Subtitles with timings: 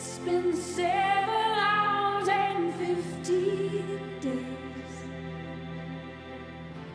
[0.00, 4.94] It's been seven hours and 15 days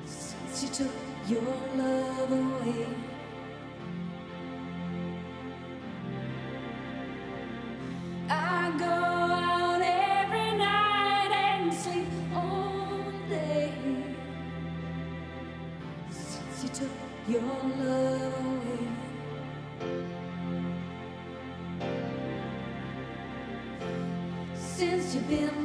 [0.05, 0.95] since you took
[1.27, 3.12] your love away.
[25.33, 25.62] been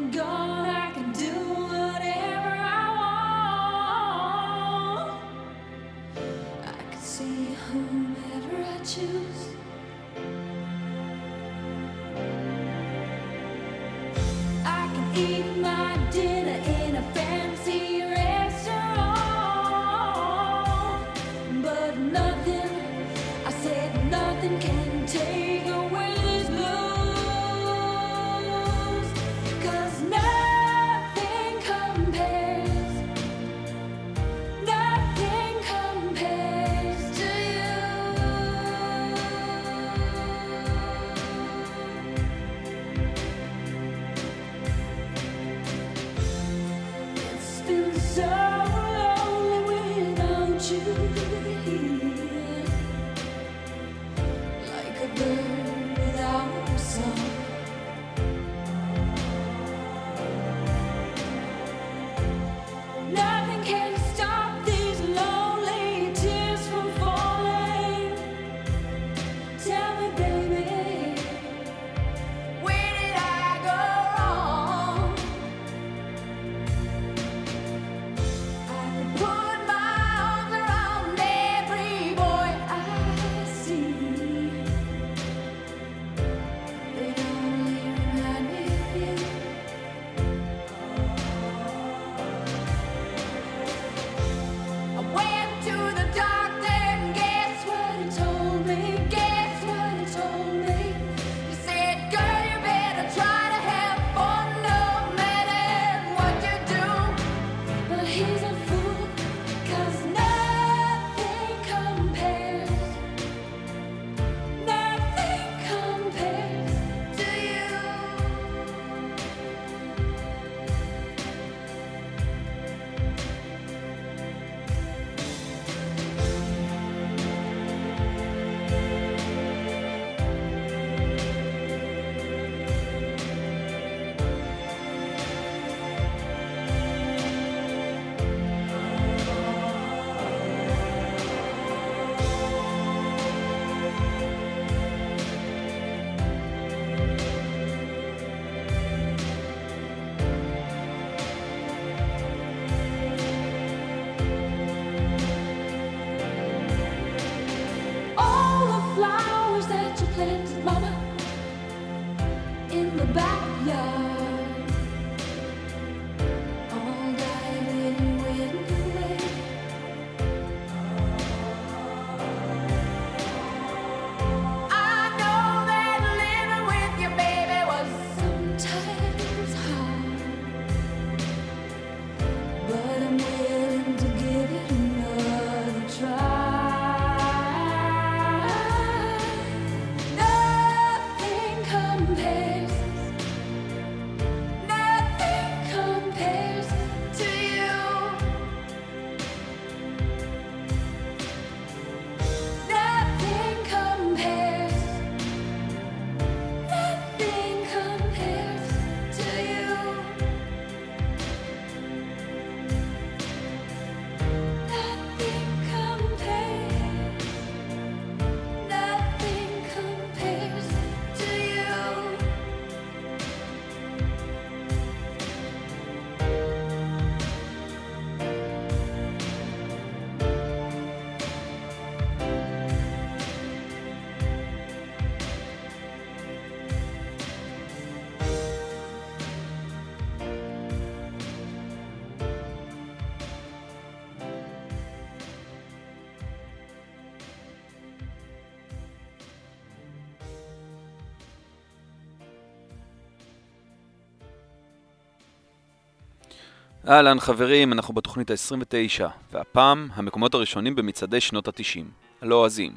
[256.89, 261.85] אהלן חברים, אנחנו בתוכנית ה-29, והפעם המקומות הראשונים במצעדי שנות ה-90,
[262.23, 262.73] הלועזים.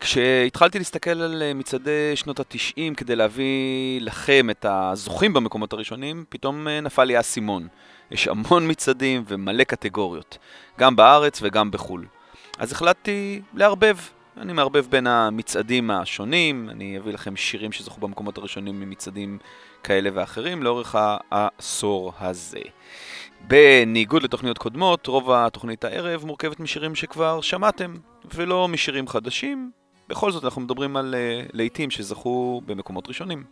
[0.00, 6.68] כשהתחלתי להסתכל על אה, מצעדי שנות ה-90 כדי להביא לכם את הזוכים במקומות הראשונים, פתאום
[6.68, 7.68] אה, נפל לי האסימון.
[8.10, 10.38] יש המון מצעדים ומלא קטגוריות,
[10.78, 12.06] גם בארץ וגם בחו"ל.
[12.58, 13.96] אז החלטתי לערבב.
[14.36, 19.38] אני מערבב בין המצעדים השונים, אני אביא לכם שירים שזכו במקומות הראשונים ממצעדים
[19.82, 20.96] כאלה ואחרים לאורך
[21.30, 22.60] העשור הזה.
[23.40, 27.94] בניגוד לתוכניות קודמות, רוב התוכנית הערב מורכבת משירים שכבר שמעתם,
[28.34, 29.70] ולא משירים חדשים.
[30.08, 33.44] בכל זאת, אנחנו מדברים על uh, להיטים שזכו במקומות ראשונים.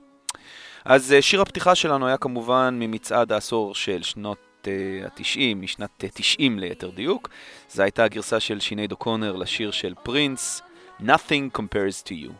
[0.85, 4.69] אז uh, שיר הפתיחה שלנו היה כמובן ממצעד העשור של שנות uh,
[5.05, 7.29] ה-90, משנת uh, 90 ליתר דיוק.
[7.71, 10.63] זו הייתה הגרסה של שינייד אוקונר לשיר של פרינס,
[11.01, 12.33] Nothing Compares to You,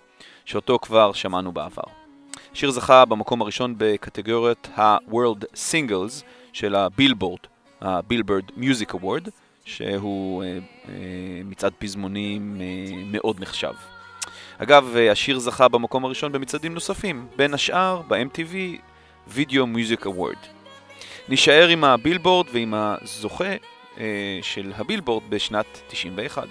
[0.45, 1.98] שאותו כבר שמענו בעבר.
[2.53, 6.23] השיר זכה במקום הראשון בקטגוריית ה-World Singles
[6.53, 7.41] של הבילבורד,
[7.81, 9.29] הבילבורד מיוזיק אוורד,
[9.65, 10.95] שהוא אה, אה,
[11.45, 13.73] מצעד פזמונים אה, מאוד נחשב.
[14.59, 18.81] אגב, אה, השיר זכה במקום הראשון במצעדים נוספים, בין השאר ב-MTV
[19.35, 20.47] Video Music Award.
[21.29, 23.55] נישאר עם הבילבורד ועם הזוכה
[23.99, 26.49] אה, של הבילבורד בשנת 91.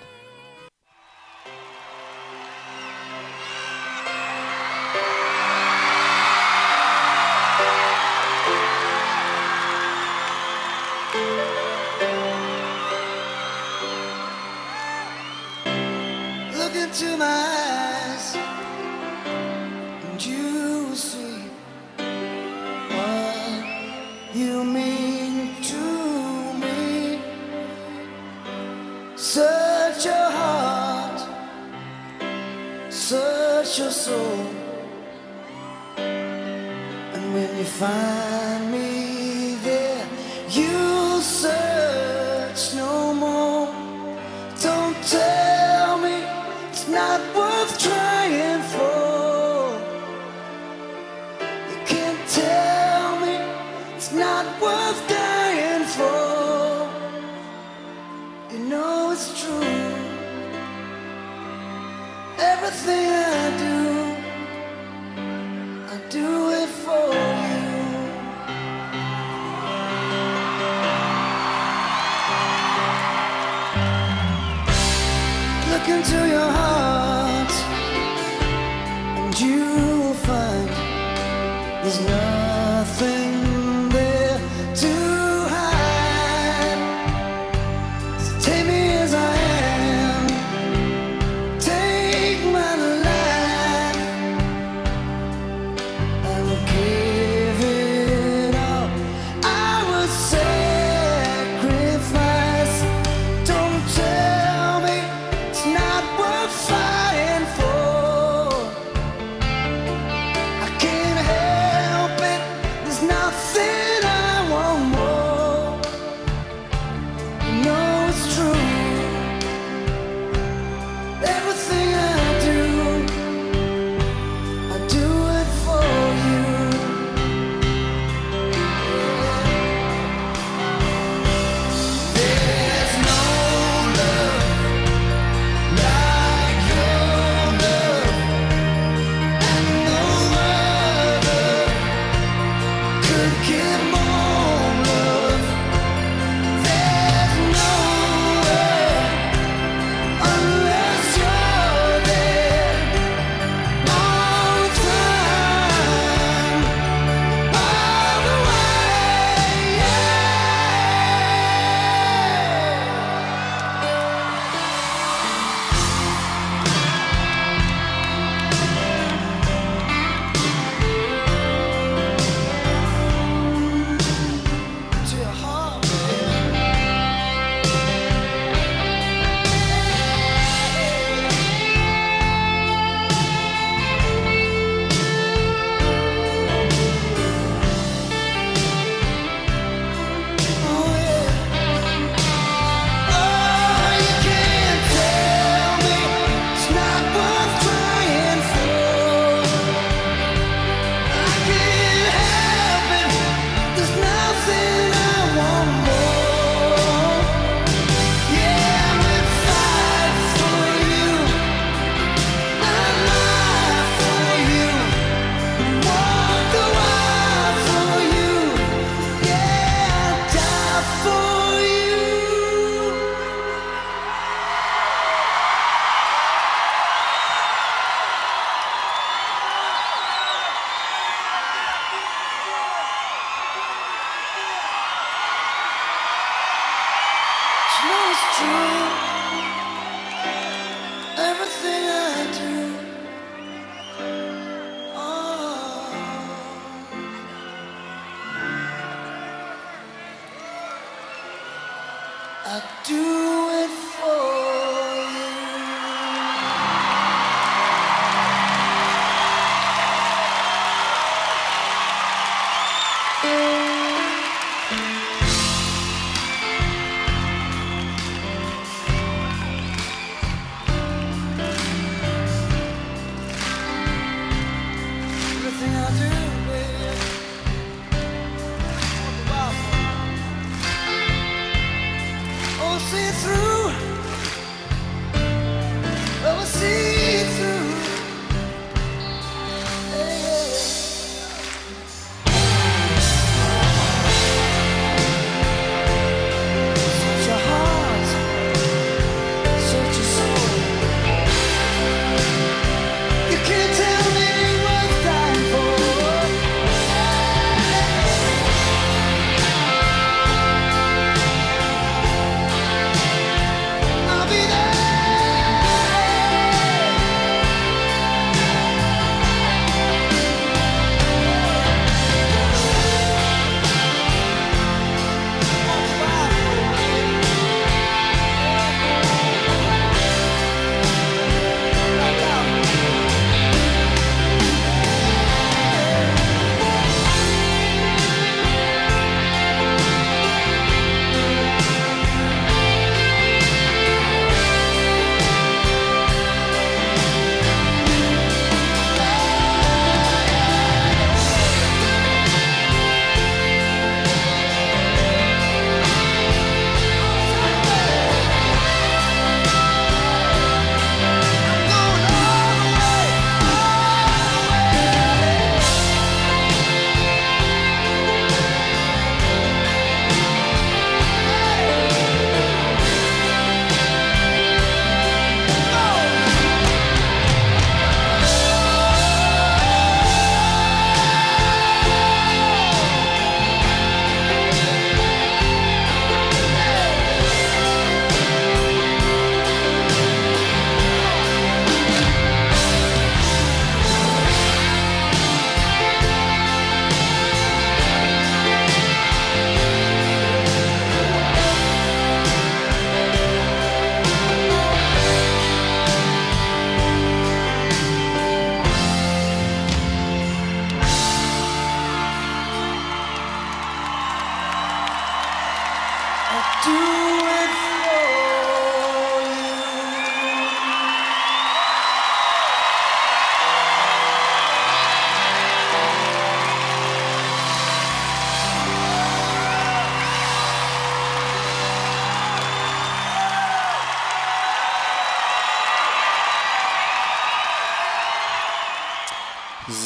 [37.80, 40.08] Find me there,
[40.50, 43.68] you'll search no more.
[44.60, 46.16] Don't tell me
[46.72, 49.78] it's not worth trying for.
[51.70, 53.36] You can't tell me
[53.96, 56.90] it's not worth dying for.
[58.54, 59.84] You know it's true.
[62.40, 63.17] Everything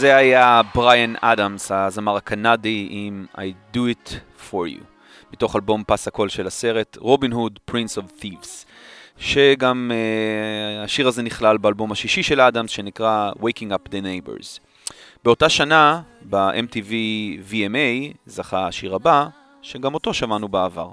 [0.01, 4.11] זה היה בריאן אדמס, הזמר הקנדי עם I Do It
[4.49, 4.83] For You,
[5.33, 8.65] מתוך אלבום פס הקול של הסרט, רובין הוד, Prince of Thieves,
[9.17, 14.59] שגם uh, השיר הזה נכלל באלבום השישי של אדמס, שנקרא Waking Up the Neighbors.
[15.23, 16.91] באותה שנה, ב-MTV
[17.51, 19.27] VMA, זכה השיר הבא,
[19.61, 20.89] שגם אותו שמענו בעבר.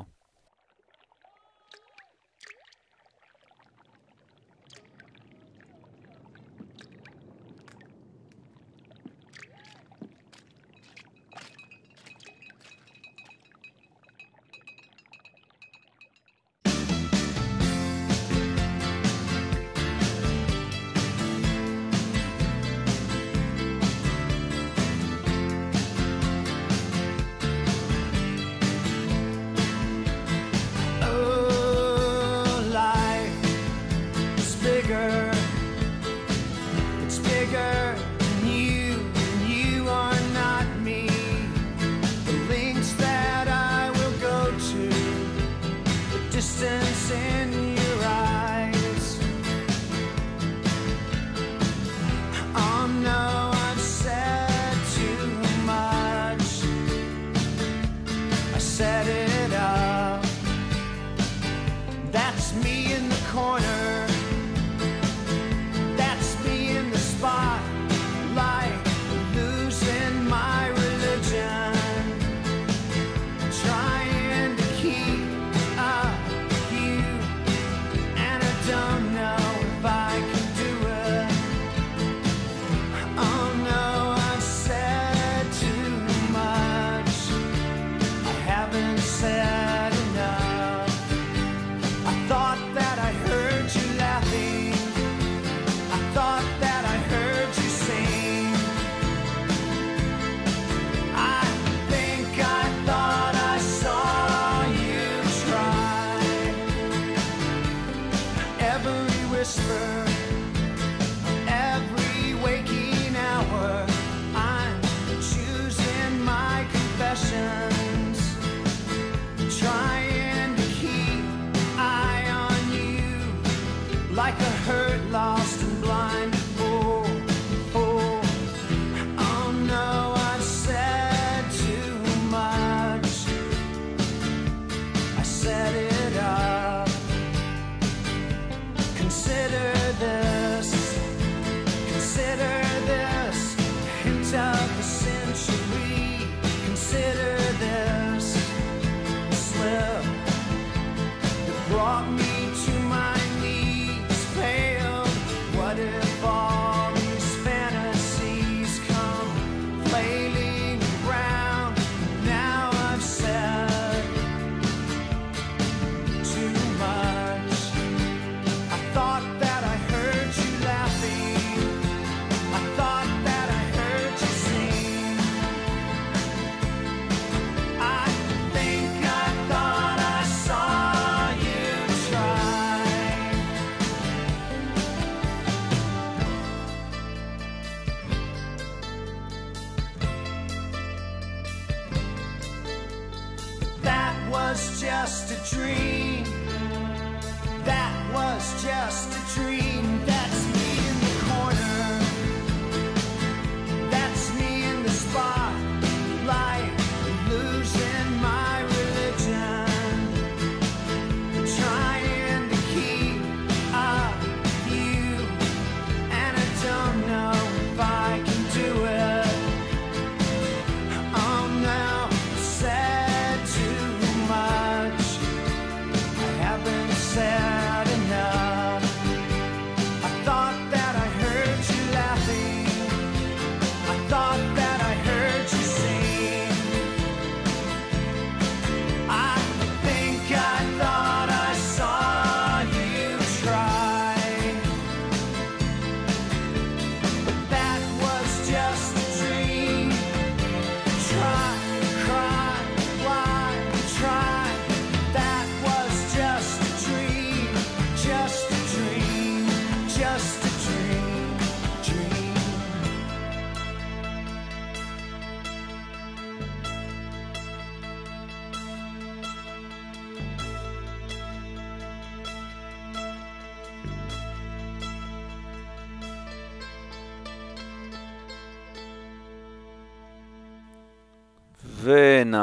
[195.09, 196.18] Just a dream.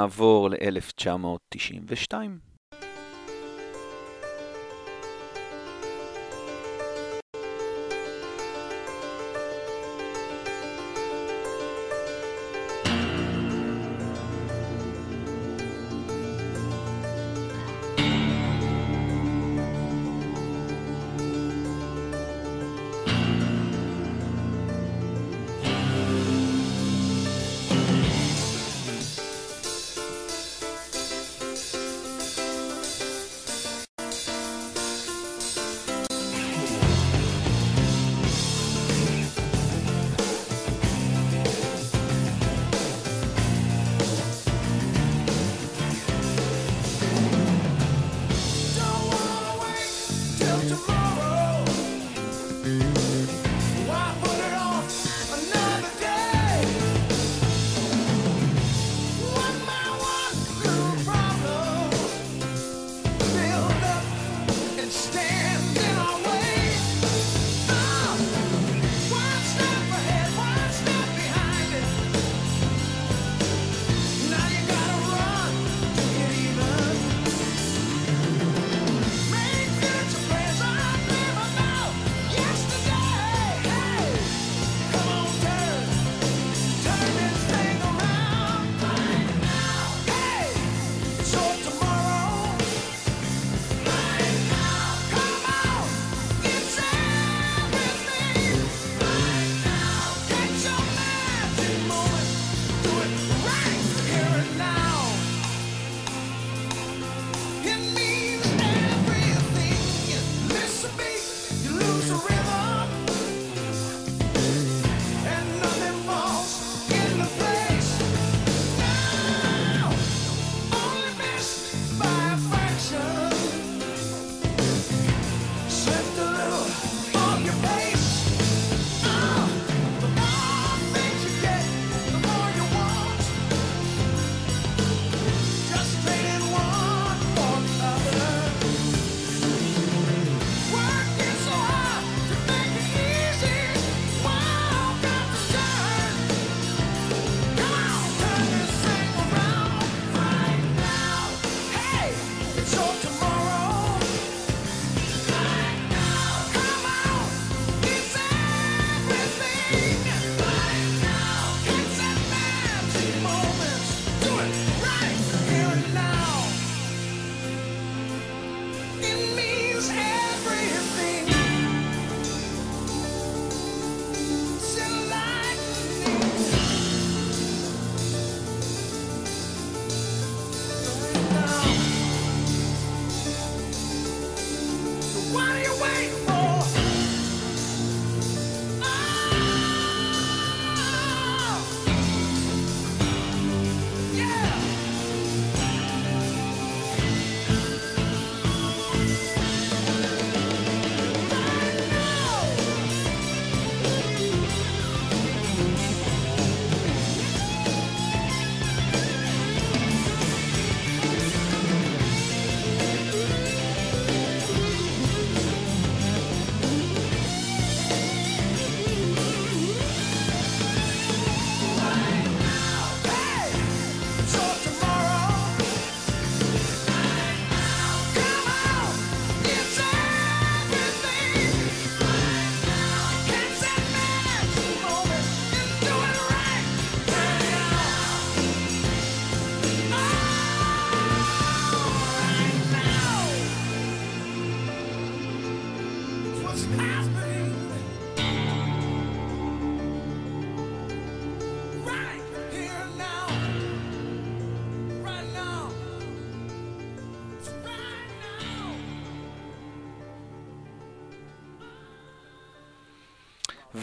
[0.05, 2.13] ונעבור ל-1992.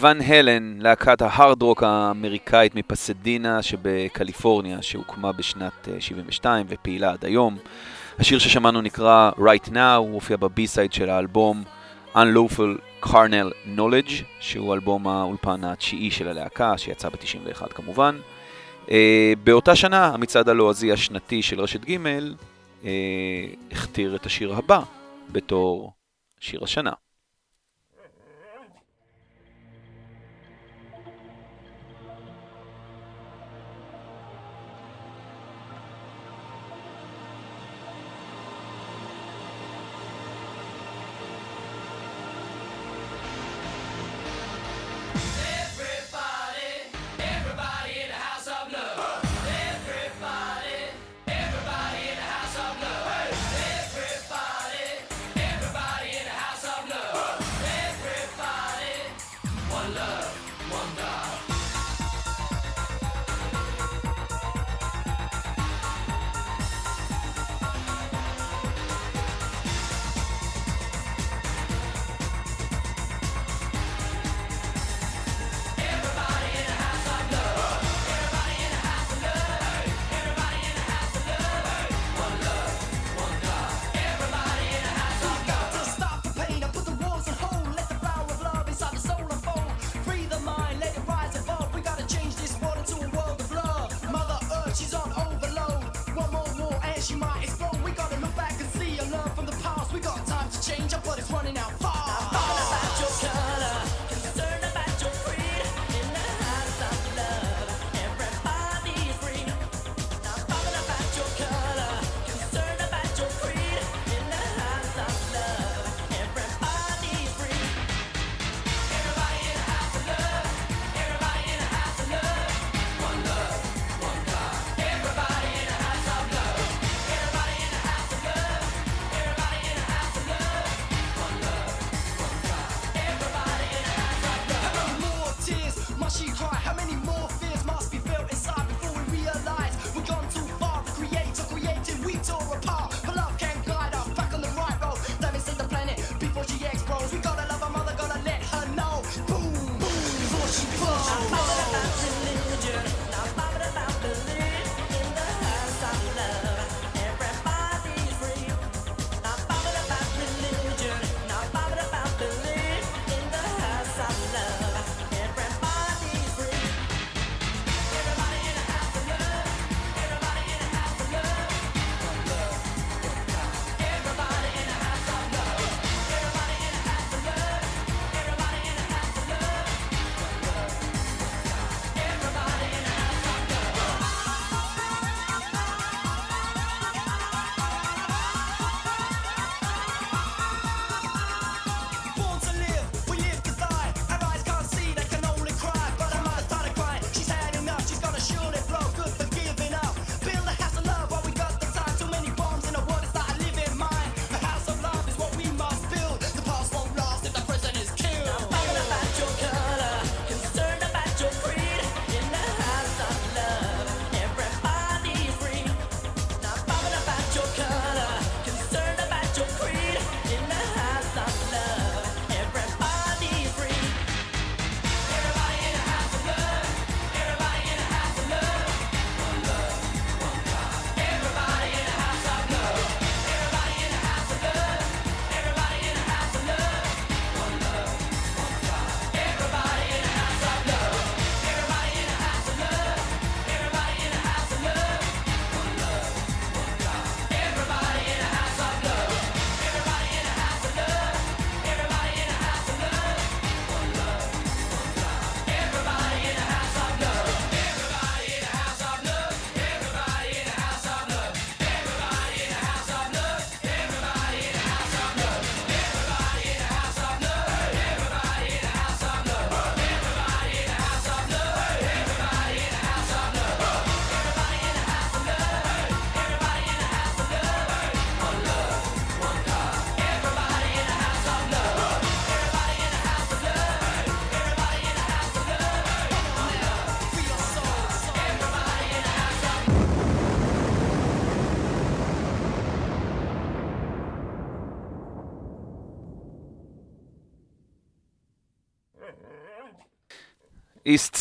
[0.03, 7.59] ון הלן, להקת ההארד רוק האמריקאית מפסדינה שבקליפורניה, שהוקמה בשנת אה, 72 ופעילה עד היום.
[8.19, 11.63] השיר ששמענו נקרא Right Now, הוא הופיע בבי-סייד של האלבום
[12.15, 18.19] Unlawful Carnal Knowledge, שהוא אלבום האולפן התשיעי של הלהקה, שיצא ב-91 כמובן.
[18.87, 18.91] Uh,
[19.45, 21.97] באותה שנה, המצעד הלועזי השנתי של רשת ג'
[22.83, 22.87] uh,
[23.73, 24.81] הכתיר את השיר הבא
[25.33, 25.93] בתור
[26.41, 27.02] שיר השנה.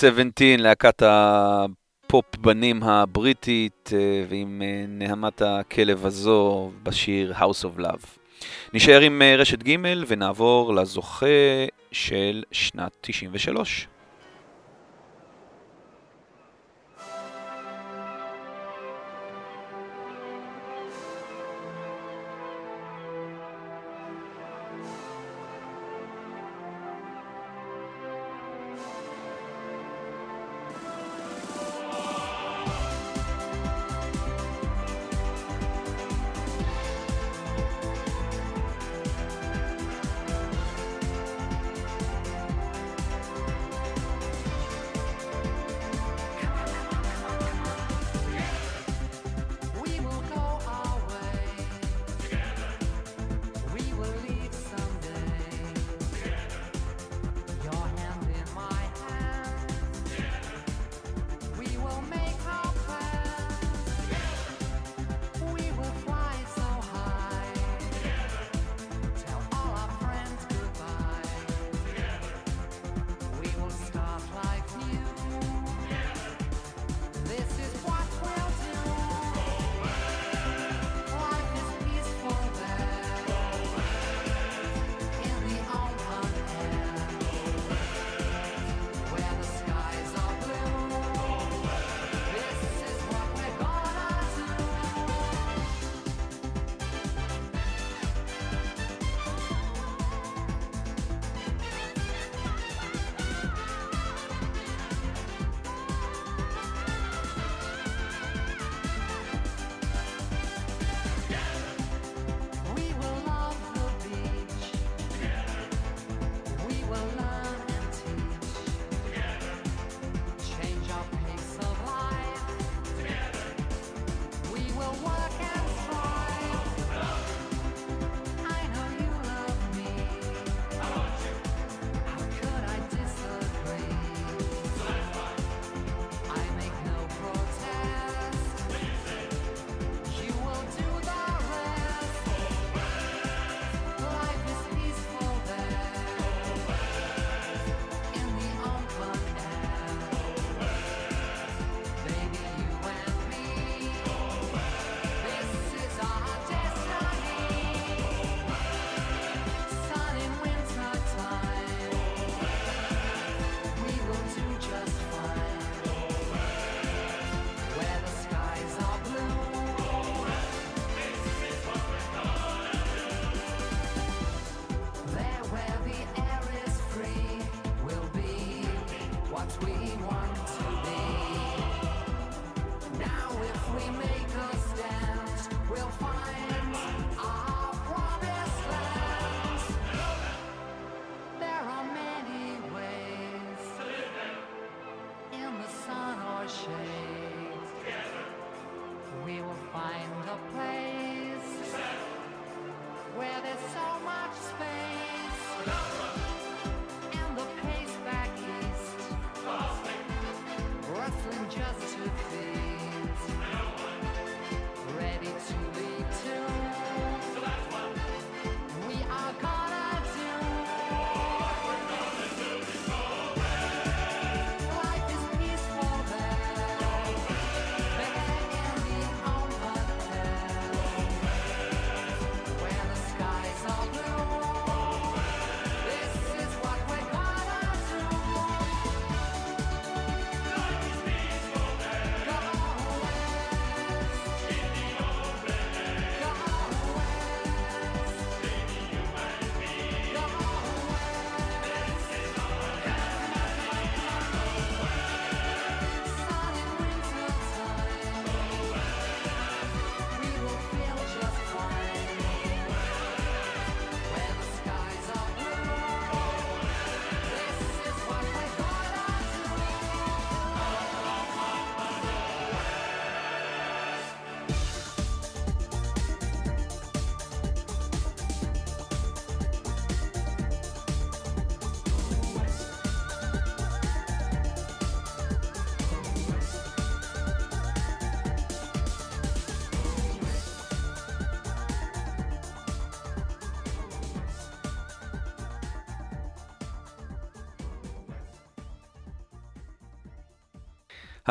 [0.01, 8.05] 17, להקת הפופ בנים הבריטית, אה, ועם אה, נהמת הכלב הזו בשיר House of Love.
[8.73, 9.75] נשאר עם אה, רשת ג'
[10.07, 11.25] ונעבור לזוכה
[11.91, 13.87] של שנת 93.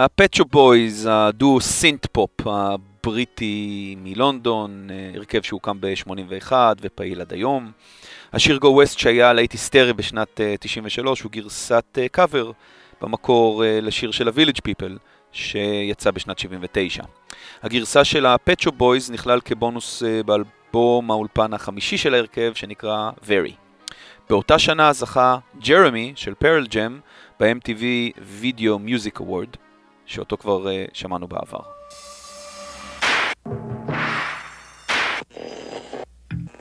[0.05, 7.71] הפט שופ בויז, הדו סינט פופ הבריטי מלונדון, אה, הרכב שהוקם ב-81 ופעיל עד היום.
[8.33, 12.51] השיר Go West שהיה להיט היסטרי בשנת אה, 93 הוא גרסת קאבר
[13.01, 14.99] במקור אה, לשיר של הווילג' פיפל
[15.33, 17.03] שיצא בשנת 79.
[17.63, 23.53] הגרסה של הפט שופ בויז נכלל כבונוס אה, באלבום האולפן החמישי של ההרכב שנקרא Very.
[24.31, 27.01] באותה שנה זכה ג'רמי של פרל ג'ם
[27.41, 27.83] ב-MTV
[28.43, 29.70] Video Music Award,
[30.10, 31.62] שאותו כבר uh, שמענו בעבר.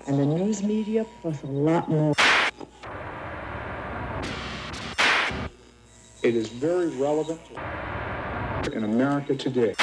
[0.07, 2.15] and the news media plus a lot more.
[6.23, 7.41] It is very relevant
[8.73, 9.75] in America today.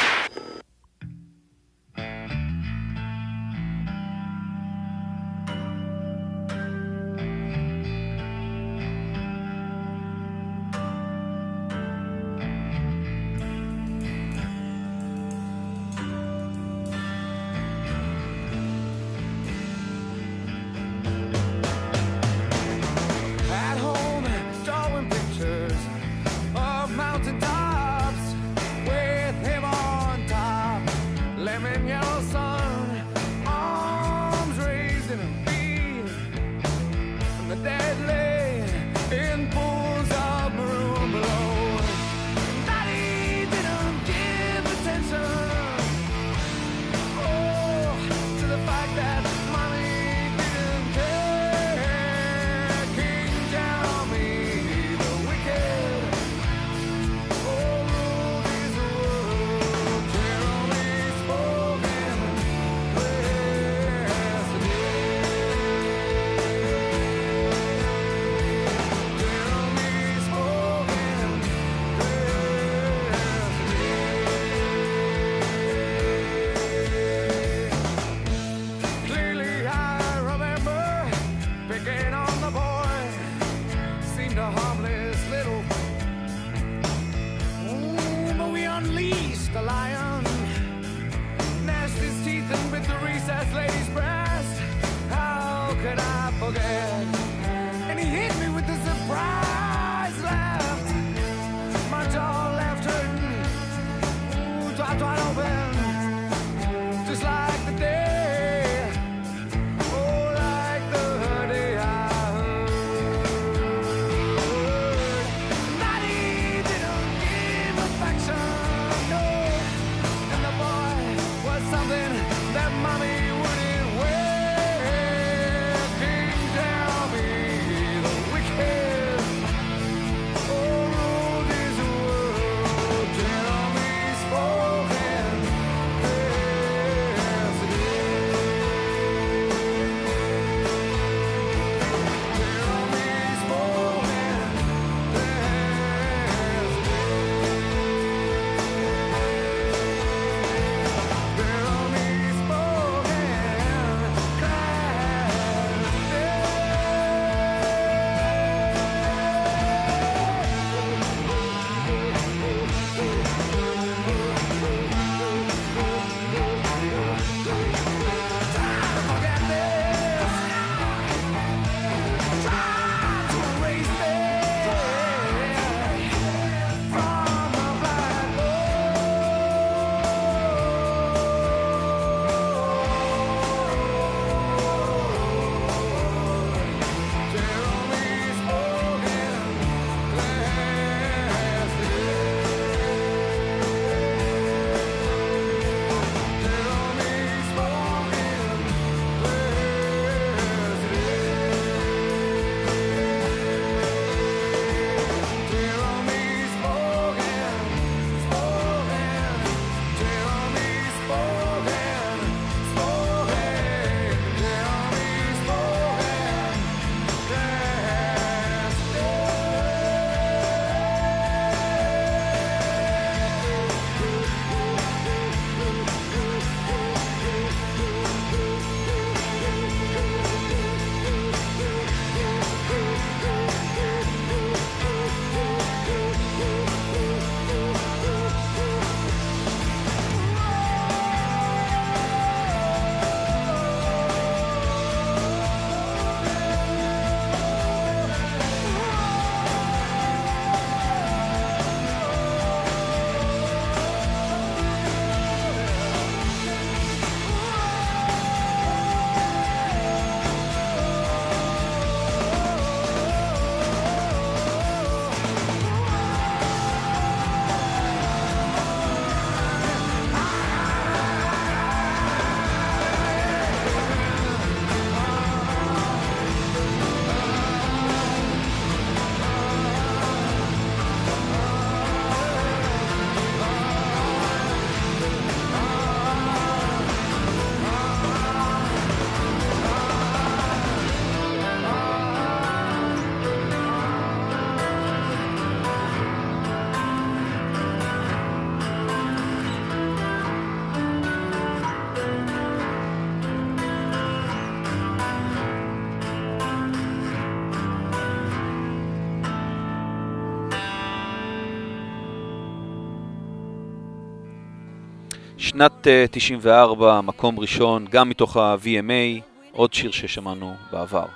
[315.39, 319.23] שנת אה, 94, מקום ראשון, גם מתוך ה-VMA,
[319.53, 321.07] עוד שיר ששמענו בעבר,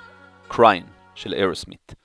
[0.51, 2.00] Crying של ארסמית.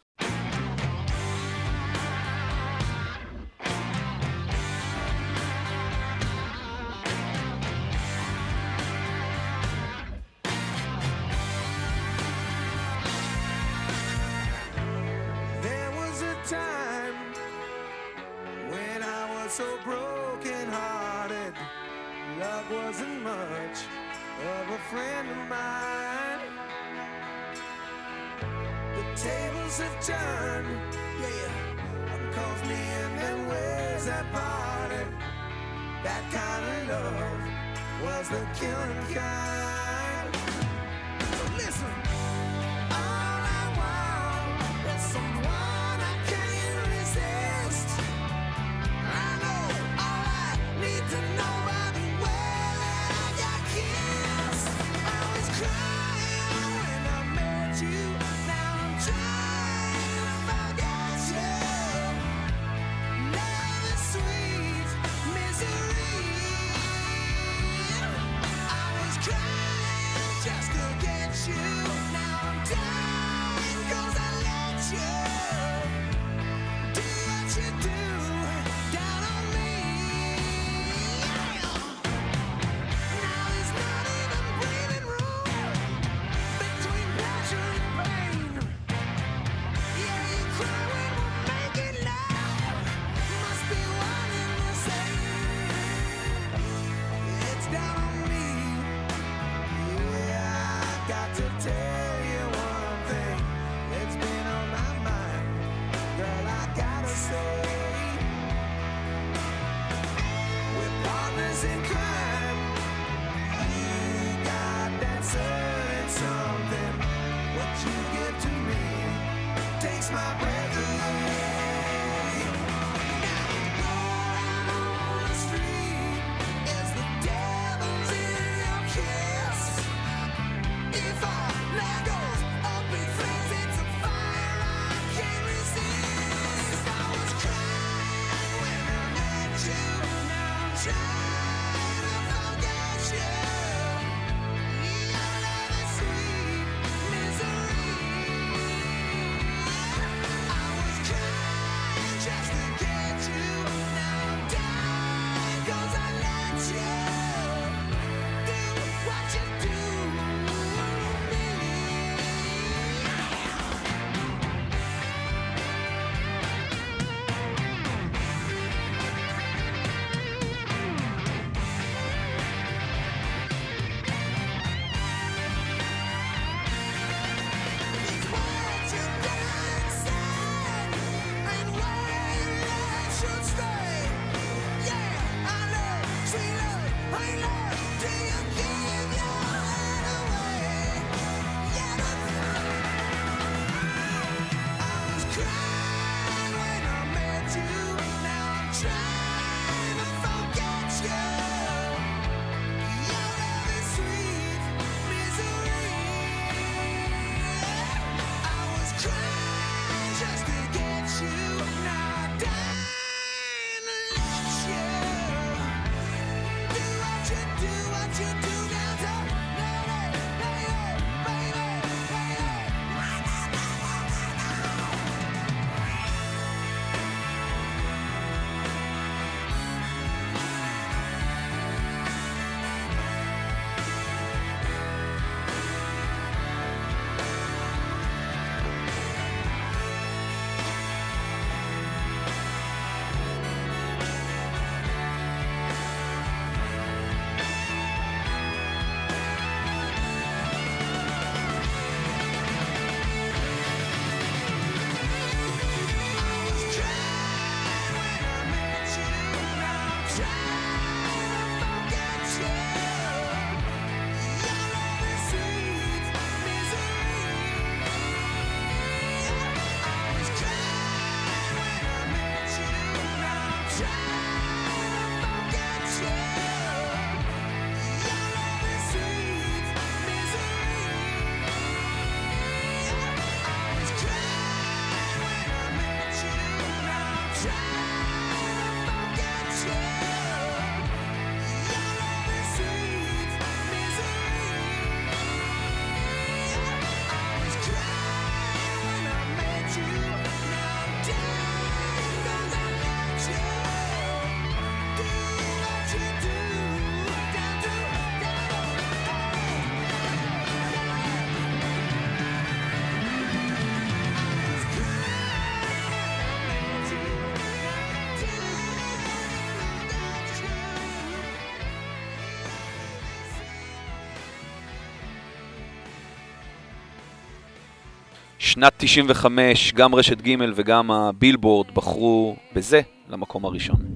[328.57, 333.96] שנת 95, גם רשת ג' וגם הבילבורד בחרו בזה למקום הראשון.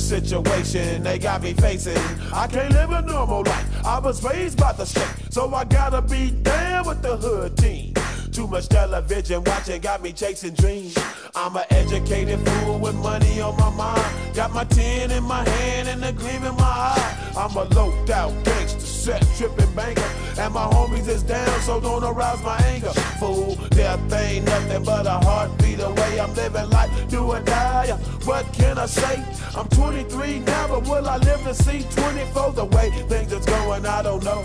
[0.00, 1.96] Situation they got me facing.
[2.32, 3.86] I can't live a normal life.
[3.86, 7.94] I was raised by the state, so I gotta be down with the hood team.
[8.32, 10.96] Too much television watching got me chasing dreams.
[11.34, 14.34] I'm an educated fool with money on my mind.
[14.34, 17.32] Got my tin in my hand and a gleam in my eye.
[17.36, 20.02] I'm a loped out gangster, set tripping banker.
[20.38, 22.92] And my homies is down, so don't arouse my anger.
[23.18, 26.20] Fool, death ain't nothing but a heartbeat away.
[26.20, 27.88] I'm living life, do or die.
[28.24, 29.24] What can I say?
[29.56, 32.52] I'm 23 now, but will I live to see 24?
[32.52, 34.44] The way things is going, I don't know.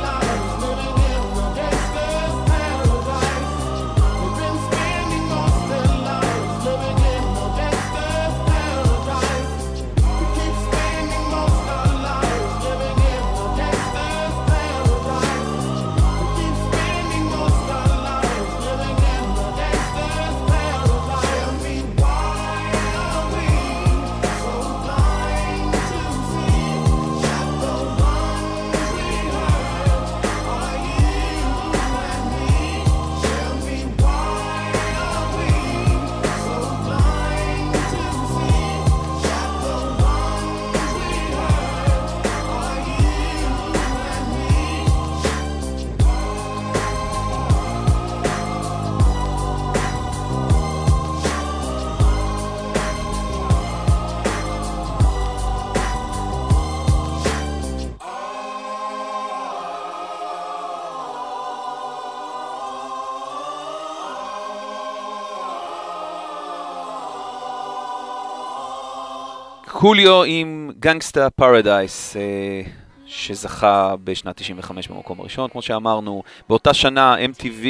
[69.81, 72.61] קוליו עם גנגסטה פרדייס, אה,
[73.05, 76.23] שזכה בשנת 95 במקום הראשון, כמו שאמרנו.
[76.49, 77.65] באותה שנה MTV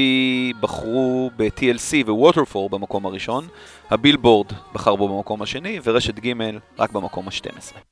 [0.59, 3.47] בחרו ב-TLC ווטרפור במקום הראשון,
[3.89, 6.33] הבילבורד בחר בו במקום השני, ורשת ג'
[6.79, 7.90] רק במקום ה-12.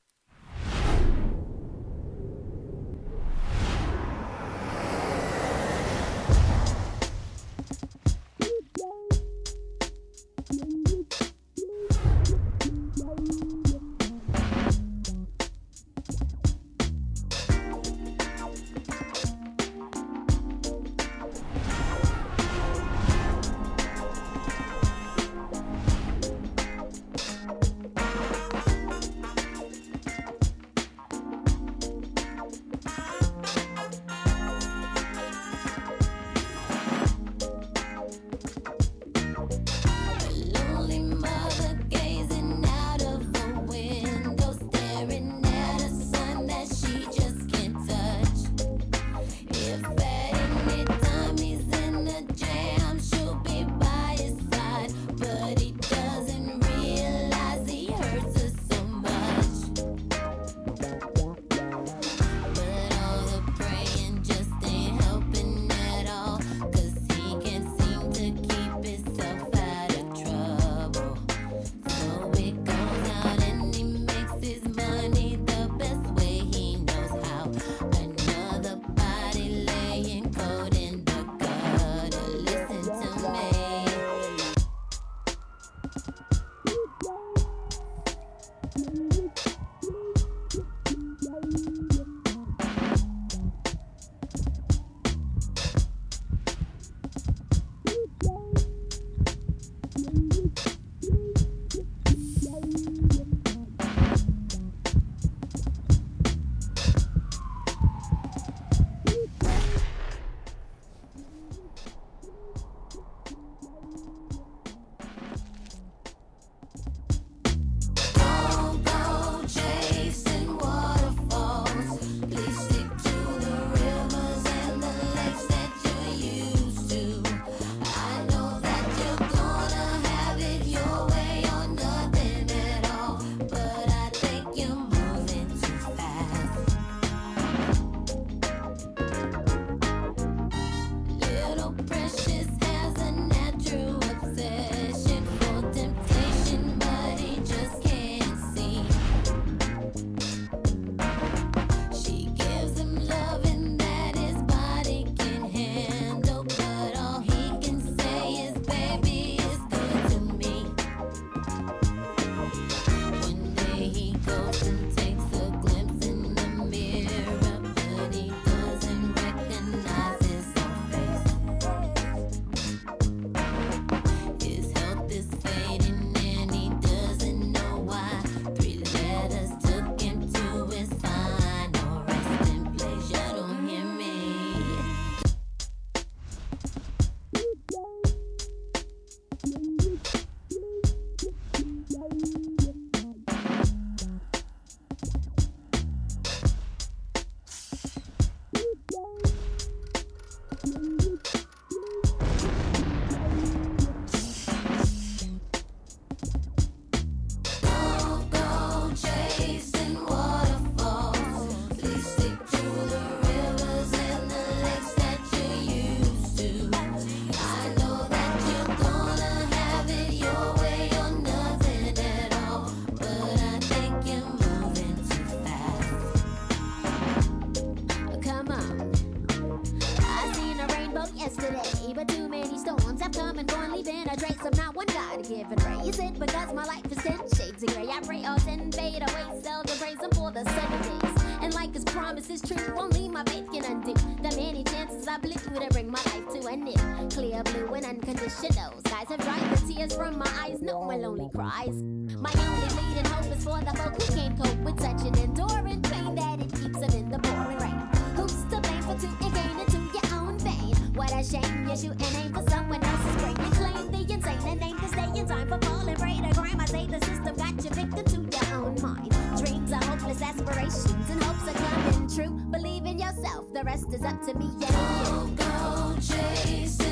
[261.24, 261.68] shame.
[261.68, 263.36] Yes, you and aim for someone else's brain.
[263.38, 266.60] You claim the insane and aim to stay in time for falling prey to crime.
[266.60, 269.12] I say the system got you victim to your own mind.
[269.38, 272.40] Dreams are hopeless aspirations and hopes are coming true.
[272.52, 274.50] Believe in yourself, the rest is up to me.
[274.60, 274.70] Yeah.
[275.06, 276.89] Go, go chase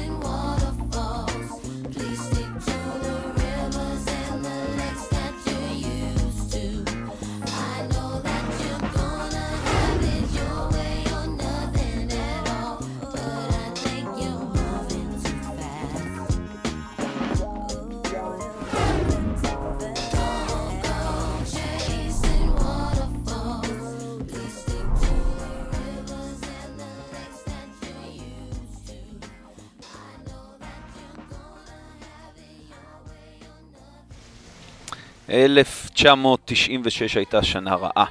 [35.45, 38.05] 1996 הייתה שנה רעה.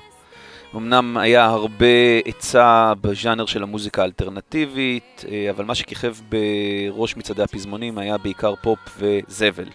[0.76, 1.86] אמנם היה הרבה
[2.24, 8.78] היצע בז'אנר של המוזיקה האלטרנטיבית, אה, אבל מה שכיכב בראש מצעדי הפזמונים היה בעיקר פופ
[8.98, 9.68] וזבל.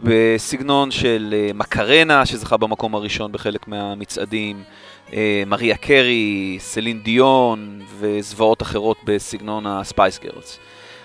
[0.00, 4.62] בסגנון של אה, מקרנה, שזכה במקום הראשון בחלק מהמצעדים,
[5.12, 10.58] אה, מריה קרי, סלין דיון וזוועות אחרות בסגנון הספייס גרלס.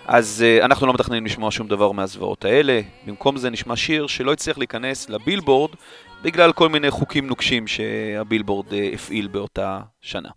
[0.07, 2.81] אז uh, אנחנו לא מתכננים לשמוע שום דבר מהזוועות האלה.
[3.07, 5.71] במקום זה נשמע שיר שלא הצליח להיכנס לבילבורד
[6.21, 10.29] בגלל כל מיני חוקים נוקשים שהבילבורד uh, הפעיל באותה שנה.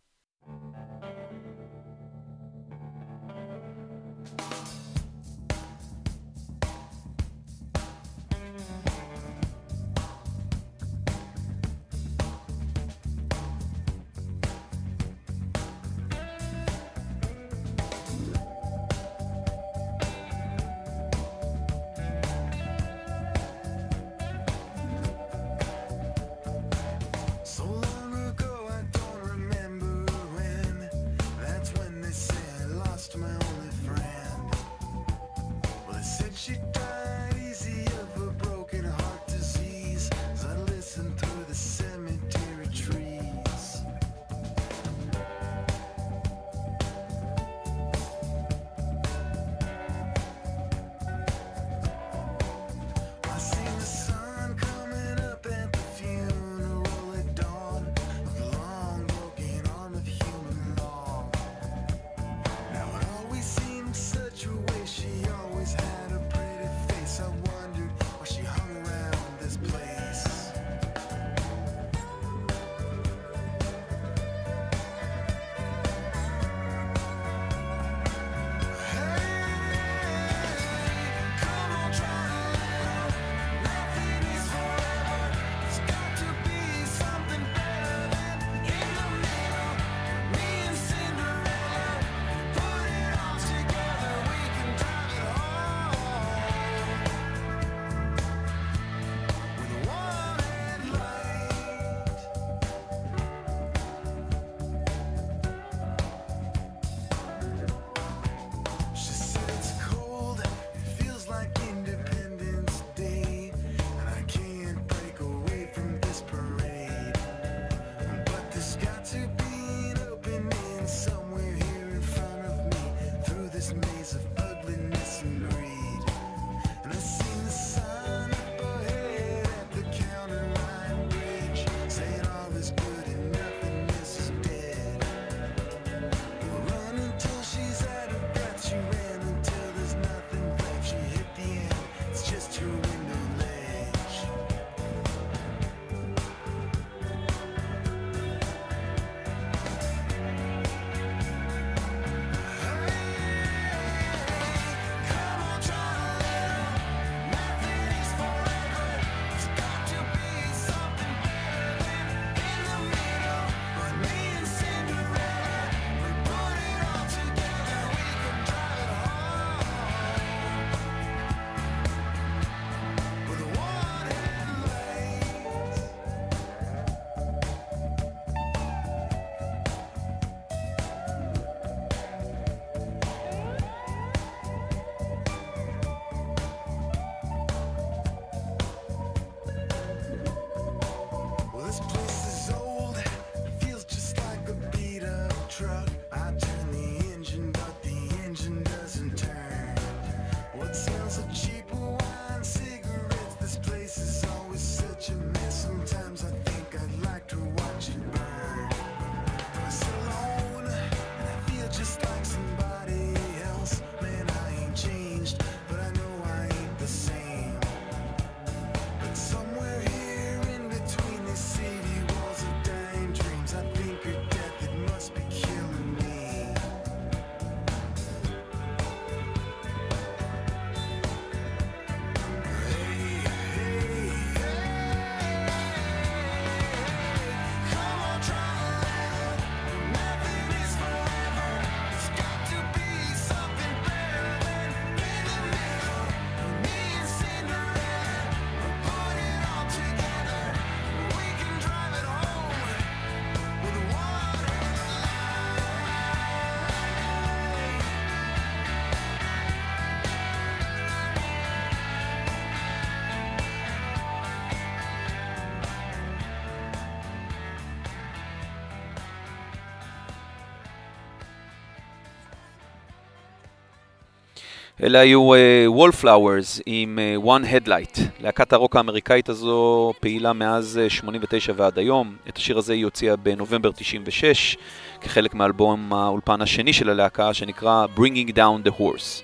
[274.83, 275.31] אלה היו
[275.67, 278.01] וולפלאוורס עם אה, One Headlight.
[278.21, 282.17] להקת הרוק האמריקאית הזו פעילה מאז אה, 89 ועד היום.
[282.29, 284.57] את השיר הזה היא הוציאה בנובמבר 96,
[285.01, 289.23] כחלק מאלבום האולפן השני של הלהקה, שנקרא Bringing Down the Horse.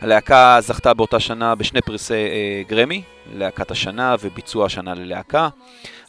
[0.00, 3.02] הלהקה זכתה באותה שנה בשני פרסי אה, גרמי,
[3.34, 5.48] להקת השנה וביצוע השנה ללהקה.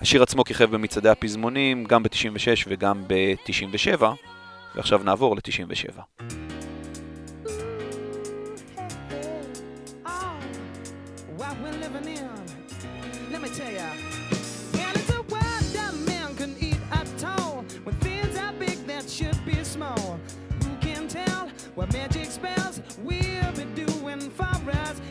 [0.02, 4.04] השיר עצמו כיכב במצעדי הפזמונים, גם ב-96 וגם ב-97,
[4.76, 6.49] ועכשיו נעבור ל-97.
[11.50, 12.30] What we're living in.
[13.32, 13.89] Let me tell ya.
[14.78, 17.66] And it's a world that man can eat at all.
[17.84, 20.20] When things are big that should be small.
[20.64, 25.02] Who can tell what magic spells we'll be doing for us?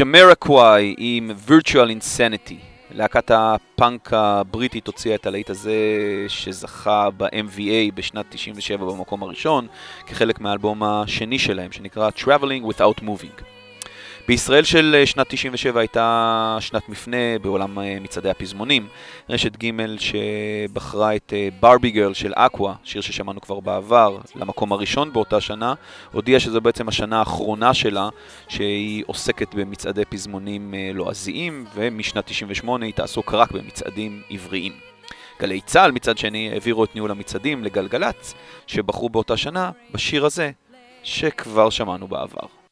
[0.00, 2.54] ג'מרקוואי עם virtual insanity.
[2.90, 5.74] להקת הפאנק הבריטית הוציאה את הלהיט הזה
[6.28, 9.66] שזכה ב-MVA בשנת 97 במקום הראשון,
[10.06, 13.55] כחלק מהאלבום השני שלהם, שנקרא Traveling Without Moving.
[14.28, 18.88] בישראל של אה, שנת 97 הייתה שנת מפנה בעולם אה, מצעדי הפזמונים.
[19.30, 25.40] רשת ג' שבחרה את ברבי גרל של אקווה, שיר ששמענו כבר בעבר, למקום הראשון באותה
[25.40, 25.74] שנה,
[26.12, 28.08] הודיעה שזו בעצם השנה האחרונה שלה,
[28.48, 34.72] שהיא עוסקת במצעדי פזמונים אה, לועזיים, ומשנת 98 היא תעסוק רק במצעדים עבריים.
[35.40, 38.34] גלי צה"ל מצד שני העבירו את ניהול המצעדים לגלגלצ,
[38.66, 40.50] שבחרו באותה שנה בשיר הזה,
[41.02, 42.65] שכבר שמענו בעבר.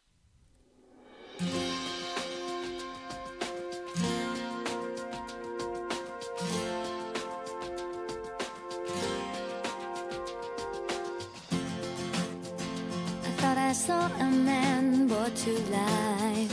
[13.75, 16.53] saw a man brought to life.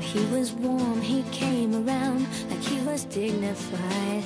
[0.00, 4.24] He was warm, he came around like he was dignified.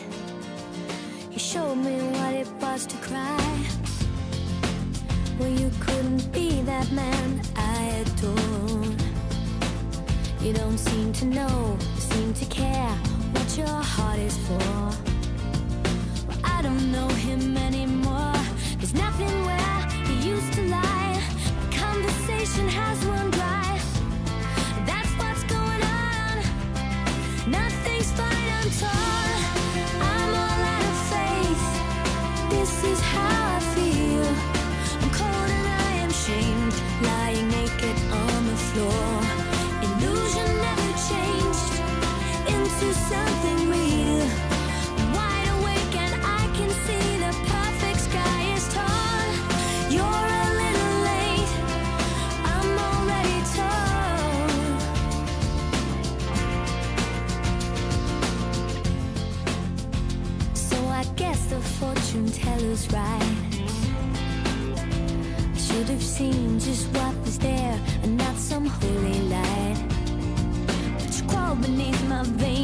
[1.29, 3.61] He showed me what it was to cry.
[5.39, 8.85] Well, you couldn't be that man I adore.
[10.41, 12.95] You don't seem to know, seem to care
[13.35, 14.73] what your heart is for.
[16.27, 18.33] Well, I don't know him anymore.
[18.79, 19.98] There's nothing where
[22.49, 23.68] nation has one drive.
[62.69, 63.23] feels right.
[65.55, 69.85] I should have seen just what was there and not some holy light.
[70.99, 72.58] But you crawled beneath my veins.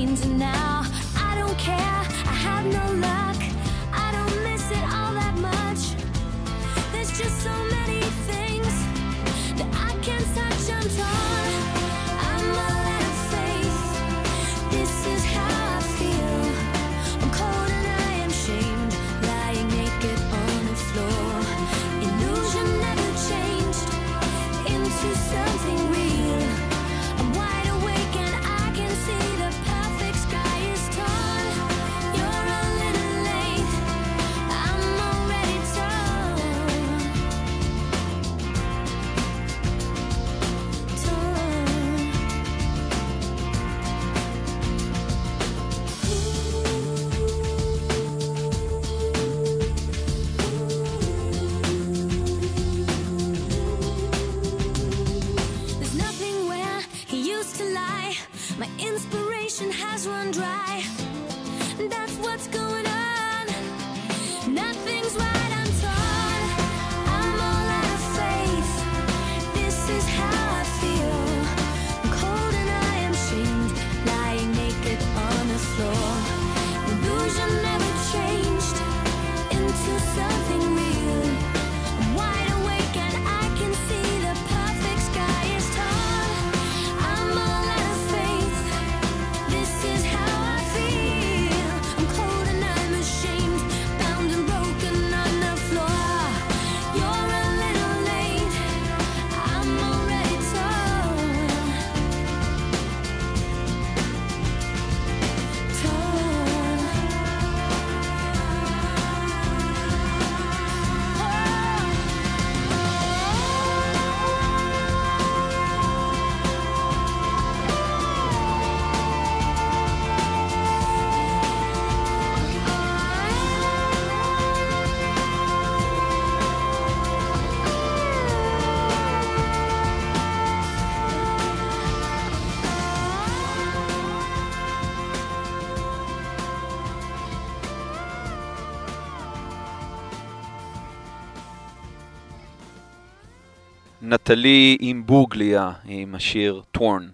[144.15, 147.09] נטלי אימבוגליה עם השיר טורן.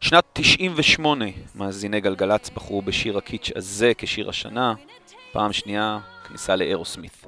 [0.00, 1.24] שנת 98
[1.54, 4.74] מאזיני גלגלצ בחרו בשיר הקיץ' הזה כשיר השנה,
[5.32, 5.98] פעם שנייה
[6.28, 7.26] כניסה לארוסמית'.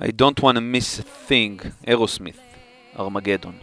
[0.00, 2.36] I don't want to miss a thing, אירוסמית,
[2.98, 3.58] ארמגדון.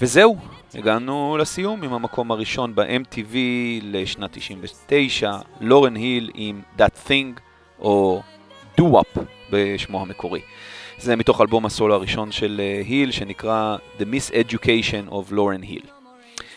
[0.00, 0.36] וזהו,
[0.74, 3.36] הגענו לסיום עם המקום הראשון ב-MTV
[3.82, 7.40] לשנת 99, לורן היל עם That Thing,
[7.78, 8.22] או
[8.76, 9.06] Doo Wop
[9.50, 10.40] בשמו המקורי.
[10.98, 15.88] זה מתוך אלבום הסולו הראשון של אה, היל, שנקרא The Miseducation of Lauryn Hill.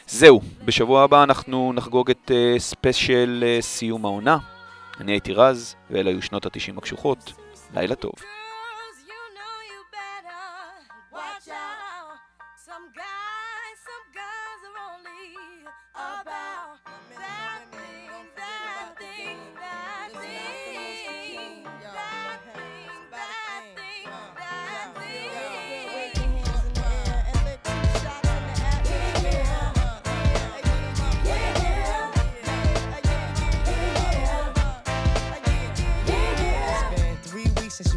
[0.08, 4.38] זהו, בשבוע הבא אנחנו נחגוג את אה, ספיישל אה, סיום העונה.
[5.00, 7.34] אני הייתי רז, ואלה היו שנות ה-90 הקשוחות.
[7.76, 8.14] לילה טוב.
[11.52, 11.81] shout.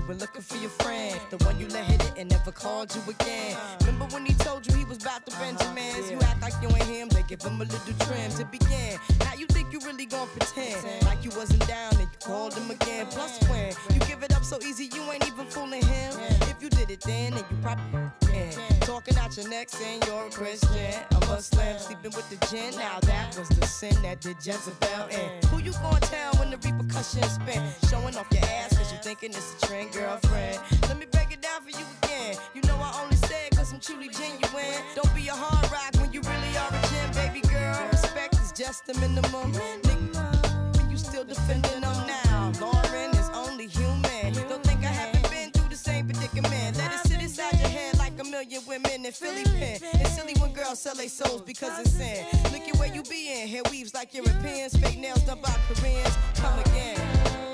[0.06, 1.18] Were looking for your friend.
[1.31, 3.56] The one you let hit it and never called you again.
[3.81, 6.10] Remember when he told you he was about to Benjamins?
[6.10, 8.98] You act like you ain't him, they give him a little trim to begin.
[9.20, 12.70] Now you think you really gonna pretend like you wasn't down and you called him
[12.70, 13.06] again.
[13.10, 16.44] Plus when you give it up so easy, you ain't even fooling him.
[16.56, 18.52] If you did it then, then you probably can.
[18.81, 20.94] Talking out your neck saying you're a Christian.
[21.10, 22.76] A Muslim sleeping with the gin.
[22.78, 25.48] Now that was the sin that did Jezebel in.
[25.48, 27.60] Who you gonna tell when the repercussions spin?
[27.90, 30.60] Showing off your ass cause you thinking it's a trend, girlfriend.
[30.82, 32.36] Let me break it down for you again.
[32.55, 34.78] You know I only say it cause I'm truly genuine.
[34.94, 37.89] Don't be a hard rock when you really are a gem, baby girl.
[37.90, 39.52] Respect is just the minimum.
[39.52, 42.23] Nigga, you still defending them now.
[49.05, 49.78] In Philly pen.
[50.01, 52.24] It's silly when girls sell their souls because it's sin.
[52.52, 53.48] Look at where you be in.
[53.48, 54.76] Hair weaves like Europeans.
[54.76, 56.16] Fake nails done by Koreans.
[56.36, 57.53] Come again.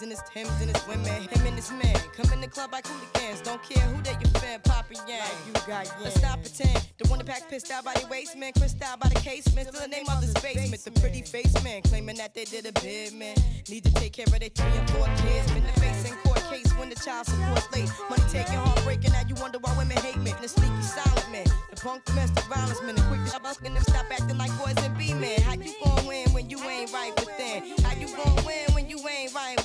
[0.00, 1.28] Rims and his Timbs and his women.
[1.28, 3.40] Him and his men come in the club like hooligans.
[3.40, 5.28] Don't care who they your fan, Papa Yang.
[5.46, 5.92] You got yeah.
[6.02, 6.88] Let's stop pretend.
[6.98, 8.52] The one that pack pissed out by the waist, man.
[8.52, 9.68] Crissed out by the casement.
[9.68, 10.84] Still the name of the basement.
[10.84, 13.36] The pretty face man claiming that they did a bid, man.
[13.68, 15.52] Need to take care of their three and four kids.
[15.52, 17.88] Been the face in court case when the child support's late.
[18.08, 19.12] Money taking, heartbreaking.
[19.12, 20.32] Now you wonder why women hate me.
[20.40, 21.46] The sneaky silent man.
[21.70, 22.99] The punk domestic violence man.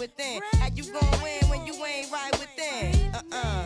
[0.06, 0.42] within.
[0.60, 3.16] How you gon' win when you ain't right within?
[3.16, 3.65] Uh uh